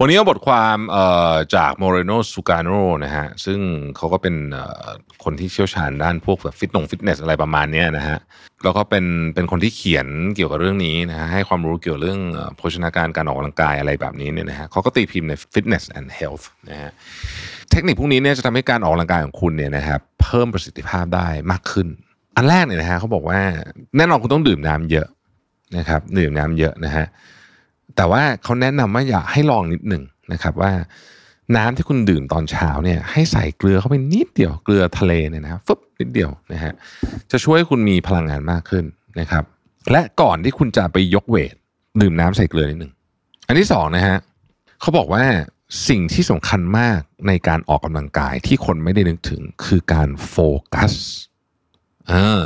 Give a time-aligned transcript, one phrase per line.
[0.00, 0.78] วันนี้เอาบทความ
[1.56, 2.70] จากโมเรโนซูการโน
[3.04, 3.58] นะฮะซึ่ง
[3.96, 4.36] เขาก็เป็น
[5.24, 8.18] คนที่เชี่ยวชาญด้านพวกแบบฟิตนงฟิตเนสอะไรประมาณนี้นะฮะ
[8.64, 9.04] แล้วก็เป็น
[9.34, 12.20] เป็นคนที่เขียนเกี่ยวกับเรื่องนี้นะฮะให้ความรู้เกี่ยวเรื่อง
[12.56, 16.90] โภชนาการการออกกำลังกายอะไรแบบนี้เนี่ยนะฮะเขาก็ตีพิมพ์ใน Fitness and Health นะฮะ
[17.70, 21.88] เทคนิคพวกนี้เนี่ยจะทำให้การออกกำลังกายของคุณเนี่ยนะครับเพิ่มประสิทธิภาพได้มากขึ้น
[22.36, 23.40] อันแรกเนี่ยนะฮะเขาบอกว่า
[23.96, 25.06] แน่นอนคุณต้องดื่มน้ำเยอะ
[25.76, 27.06] นะครับดื่มน้ำเยอะนะฮะ
[27.96, 30.72] แต่ว่าเขาแนะนำว่าอย่าให้ลองนิดหนึ่งนะครับว่า
[31.56, 36.72] น้ำที่คุณดื่มตอนเช้าเนี่ยให้ใส่เกลือเข้าไปนิดเดียวเกลือทะเลเนี่ยนะครับฟึบนิดเดียวนะฮะ
[37.30, 38.84] จะช่วยให้คุณมีพลังงานมากขึ้น
[39.20, 39.44] นะครับ
[39.92, 41.54] และก่อนที่คุณจะไปยกเวท
[42.00, 42.92] ดื่มน้ำใส่เกลือนิดหนึ่ง
[43.46, 44.16] อันที่สองนะฮะ
[44.80, 45.24] เขาบอกว่า
[45.88, 50.36] สิ่งที่สำคัญมากในการออกกำลังกายที่คนไม่ได้นึกถึงคือการโฟ
[50.74, 50.92] กัส
[52.10, 52.42] เออ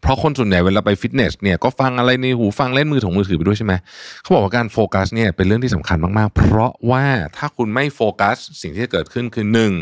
[0.00, 3.74] เพราะคนส่วนใหญ่เวลาไปฟิตเนสเนี่ยก็ฟังอะไรในหูฟังเล่นมือถงมือถือไปด้วยใช่ไหม
[4.22, 7.04] เขาบอกว่าการโฟกัสเนี่ยเป็นเรื่องที่สำคัญมากๆ เพราะว่า
[7.36, 9.72] ถ้าคุณไม่โฟกัสสิ่งที่จะเกิดขึ้นคือหนึ่ง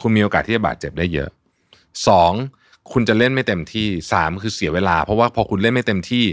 [0.00, 1.30] คุณมีโอกาสที่จะบาดเจ็บได้เยอะ
[2.08, 2.32] สอง
[2.92, 6.24] คุณจะเล่นไม่เต็มที่สามคือเสียเวลา เพราะว่าพอคุณเล่นไม่เต็มที่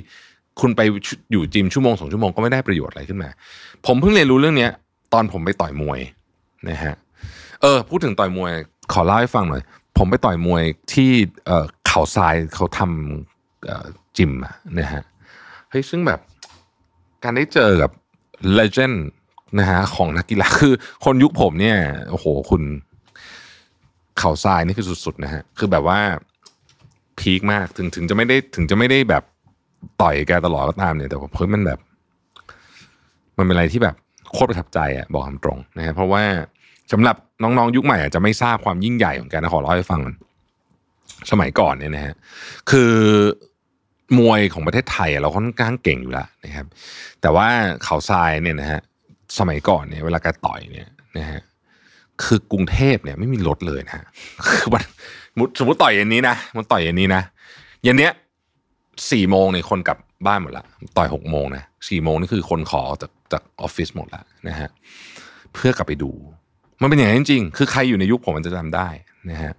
[0.62, 0.81] คุณไป
[1.31, 3.30] อยู่จิมชั่วโมงสองชั่วโมงก็ไม่ได้ประโยชน์อะไรขึ้นมา
[3.86, 4.72] ผมเพิ่งเรียนรู้เรื่องเนี้ย
[5.14, 6.00] ตอนผมไปต่อยมวย
[6.70, 6.96] นะฮะ
[7.62, 8.52] เออพูดถึงต่อยมวย
[8.94, 9.64] ขอเล่าให้ฟังหน่อย
[9.98, 11.12] ผมไปต่อยมวยที่
[11.46, 14.32] เออ เขาทรายเขาทำจิม
[14.80, 15.04] นะฮะ
[15.70, 16.20] เฮ้ยซึ่งแบบ
[17.23, 17.92] การได้เจอกับ
[18.54, 19.08] เลเจนด์
[19.59, 20.73] นะฮะของนักกีฬาคือ
[21.06, 21.78] คนยุคผมเนี่ย
[22.12, 22.62] โอ้โหคุณ
[24.20, 26.00] เขาทรายนี่คือสุดๆนะฮะคือแบบว่า
[27.20, 29.24] พีคมากถึงถึงจะไม่ได้ถึงจะไม่ได้แบบ
[30.02, 31.80] ต่อยแกตลอดก็ตามเนี่ยแต่ว่าเพิ่มมันแบบ
[33.38, 33.96] มันเป็นอะไรที่แบบ
[34.34, 36.24] โคตรประทับใจอะบอกคำตรงนะฮะเพราะว่า
[36.92, 40.16] สำหรับน้องๆ ยุคใหม่อาจจะไม่ทราบความยิ่งใหญ่ของแกนะขอเล่าให้ฟังมัน
[41.31, 42.14] สมัยก่อนเนี่ยนะฮะ
[42.72, 42.94] คือ
[44.20, 46.66] มวยของประเทศไทยเราค่อนข้างเก่งอยู่แล้วนะครับ
[47.22, 47.47] แต่ว่า
[47.86, 48.81] เขาทรายเนี่ยนะฮะ
[49.40, 50.88] สมัยก่อนเนี่ยเวลาแกต่อยเนี่ย
[51.18, 51.42] นะฮะ
[52.24, 54.06] คือกรุงเทพเนี่ยไม่มีรถเลยนะฮะ
[54.48, 54.84] คือมัน
[55.59, 57.22] สมมติต่อยเย็นนี้นะมันต่อยเย็นนี้นะ
[57.84, 58.14] เย็นเนี้ย
[59.12, 60.66] สี่โมงเนี่ยคนกลับบ้านหมดละ
[60.98, 64.69] ต่อยหกโมงนะสี่โมงนี่คือคนขอจากจากออฟฟิศหมดละนะฮะ
[65.53, 66.12] เพื่อกลับไปดู
[66.81, 68.90] มันเป็นอย่างนั้นจริงๆคือใครอยู่ในยุคผมมันจะจำได้
[69.31, 69.53] นะฮะ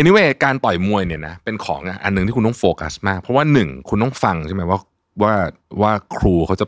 [0.00, 4.78] anyway การต่อยมวยเนี่ยนะเป็นของอันหนึ่งที่คุณต้องโฟกัสมาก เพราะว่าหนึ่งคุณต้องฟังใช่ไหมว่า
[5.22, 5.34] ว่า
[5.82, 6.66] ว่าครูเขาจะ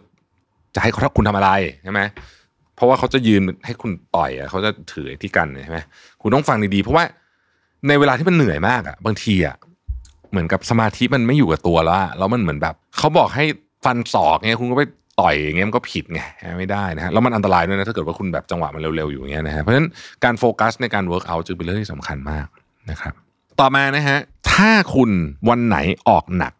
[0.74, 1.50] จะให้คุณทำอะไร
[1.84, 2.00] ใช่ไหม
[2.76, 5.78] เพราะว่าเขาจะยืนให้คุณต่อยอะเขาจะถือที่กันใช่ไหม
[6.22, 7.04] คุณต้องฟังดีๆเพราะว่า
[7.88, 9.56] ในเวลาที่มันเหนื่อยมากอะบางทีอะ
[10.30, 13.44] เหมือนกับสมาธิมันไม่อยู่กับตัวแล้วอะแล้วมันเหมือนแบบเขาบอกให้
[13.84, 14.84] ฟันศอกเงี้ยคุณก็ไป
[15.20, 16.20] ต่อยอย่างเงี้ยมันก็ผิดไง
[16.58, 19.88] ไม่ได้นะฮะแล้วมันอันตรายด้วยนะถ้าเกิดว่าคุณแบบจังหวะมันเร็วๆอยู่อย่างเงี้ยนะฮะเพราะฉะนั้น
[20.24, 22.46] การโฟกัสในการ workout จึงเป็นเรื่องที่สำคัญมาก
[22.90, 23.14] นะครับ
[23.60, 24.18] ต่อมานะฮะ
[24.52, 25.10] ถ้าคุณ
[25.48, 25.76] วันไหน
[26.08, 26.54] ออกหนัก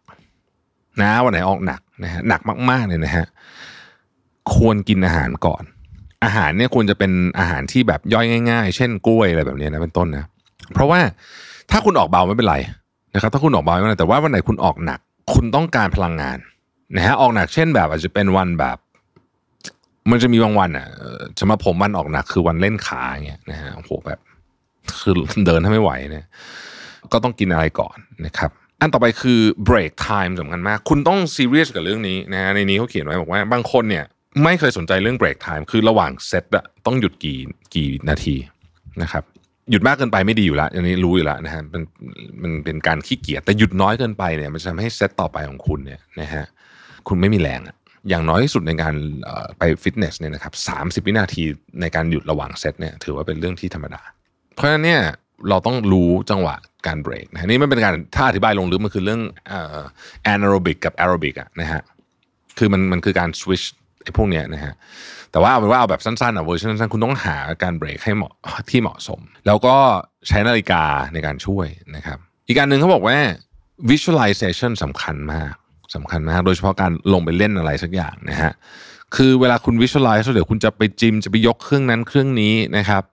[1.01, 3.25] นะวันไหนออกหนักนะฮะหนักมาก ๆเลยนะฮะ
[4.55, 5.63] ควรกินอาหารก่อน
[6.23, 10.25] อาหารเนี่ยควรจะเป็นอาหารที่แบบย่อยง่าย ๆ เช่นกล้วยอะไรแบบนี้นะเป็นต้นนะ
[10.73, 10.99] เพราะว่า
[11.71, 12.55] ถ้าคุณออกเบาไม่เป็นไร
[13.13, 14.99] นะครับ ถ้าคุณออกเบาไม่เป็นไรแต่ว่าวันไหนคุณออกหนัก
[15.33, 16.37] คุณต้องการพลังงาน
[16.95, 18.77] นะฮะออกหนักเช่นแบบอาจจะเป็นวันแบบ
[20.09, 20.87] มันจะมีบางวันอะ
[21.39, 24.19] สำหรับผมวันออกหนักคือวันเล่นขาเงี้ยนะฮะโอ้โหแบบ
[25.01, 25.13] คือ
[25.45, 26.25] เดินถ้าไม่ไหวเนี่ย
[27.11, 34.05] ก็ต้องกินอะไรก่อนนะครับ อันต่อไปคือ break time สำคัญมาก คุณต้องซีเรียสกับเรื่องนี้นะฮะในนี้เขาเขียนไว้บอกว่าบางคนเนี่ย
[34.43, 37.37] ไม่เคยสนใจเรื่อง break time คือระหว่างเซตอะต้องหยุดกี่
[37.75, 38.35] กี่นาที
[39.01, 39.23] นะครับ
[39.71, 41.83] หยุดมากเกินไปไม่ดีอยู่แล้วอันนี้รู้อยู่แล้วนะฮะมัน
[42.41, 46.45] มันเป็นการขี้เกียจแต่หยุดน้อยเกินไปเนี่ย มันจะทำให้เซตต่อไปของคุณเนี่ยนะฮะ
[47.07, 47.75] คุณไม่มีแรงอะ
[48.09, 48.93] อย่างน้อยที่สุดในการ
[49.59, 51.43] ไปฟิตเนสเนี่ยนะครับสามสิบวินาที
[51.81, 54.01] ในการหยุดระหว่างเซตเนี่ยถือว่าเป็นเรื่องที่ธรรมดา
[54.57, 55.01] เพราะฉะนั้นเนี่ย
[55.49, 56.55] เราต้องรู้จังหวะ
[56.87, 59.21] การเบรกนะนี่ไม่เป็นการถ้าอธิบายลงลึกมันคือเรื่อง
[60.23, 61.81] แอนโรบิกกับแอโรบิกอะนะฮะ
[62.57, 63.63] คือมันมันคือการสวิช
[64.03, 64.73] ไอ้พวกเนี้ยนะฮะ
[65.31, 68.33] แต่ว่าเอาเป็นว่าเอาแบบสั้นๆอะเวอร์ชันสั้นๆคุณต้องหาการเบรกให้เหมาะ
[68.69, 69.75] ที่เหมาะสม แล้วก็
[70.27, 70.83] ใช้นาฬิกา
[71.13, 72.17] ในการช่วยนะครับ
[72.47, 73.17] อีกการหนึ่งเขาบอกว่า
[73.91, 75.53] visualization สำคัญมาก
[75.95, 78.53] สำคัญมาก โดยเฉพาะการลงไปเล่นอะไรสักอย่างนะฮะ
[79.15, 83.03] คือเวลาคุณ visualize เดี๋ยวคุณจะไปจิมจะไปยกเครื่องนั้นเครื่องนี้นะครับ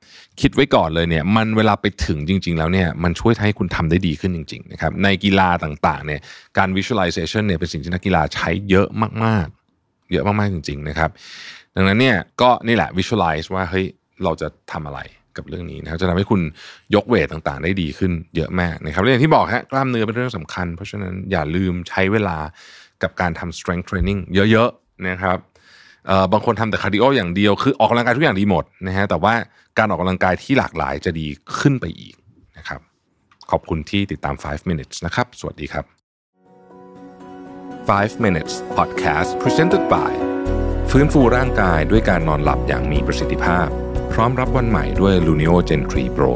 [0.40, 6.20] คิดไว้ก่อนเลยเนี่ย มันเวลาไปถึงจริง ๆ แล้วเนี่ยมันช่วยให้คุณทำได้ดีขึ้นจริง ๆ นะครับ ในกีฬาต่างๆเนี่ย
[6.58, 8.88] การ visualization เนี่ยเป็นสิ่งที่นักกีฬาใช้เยอะ
[9.24, 11.10] มากๆ เยอะมากๆจริง ๆ นะครับ
[11.74, 13.86] ดังนั้นเนี่ยก็นี่แหละ visualize ว่าเฮ้ย
[14.24, 15.00] เราจะทำอะไร
[15.36, 16.40] กับเรื่องนี้นะครับจะทำให้คุณ
[16.94, 22.38] ยก weight ต่างๆ ได้ดีขึ้นเยอะมากนะครับและอย่างที่บอกฮะกล้ามเนื้อเป็นเรื่องสำคัญ เพราะฉะนั้นอย่าลืมใช้เวลา
[23.02, 25.38] กับการทำ strength training เยอะๆนะครับ
[26.32, 29.34] บางคนทำแต่คาร์ดิโออย่างเดียวคือออกกำลังกายทุกอย่างดีหมดนะฮะแต่ว่า
[29.78, 31.26] การออกกำลังกายที่หลากหลายจะดี
[31.58, 32.14] ขึ้นไปอีก
[32.58, 32.80] นะครับ
[33.50, 35.84] ขอบคุณที่ติดตาม 5 minutes นะครับ สวัสดีครับ
[37.88, 40.12] 5 minutes podcast presented by
[40.90, 43.68] ฟื้นฟูร่างกายด้วยการนอนหลับอย่างมีประสิทธิภาพ
[44.12, 46.32] พร้อมรับวันใหม่ด้วย Luno Gen 3 Pro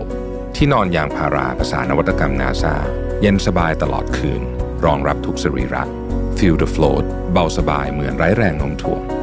[0.57, 2.75] ที่นอนยางพาราภาษานวัตกรรมนาซา
[3.21, 4.43] เย็นสบายตลอดคืน
[4.85, 5.83] รองรับทุกสรีระ
[6.39, 9.18] Feel the float เบาสบายเหมือนไร้แรงโน้มถ่วง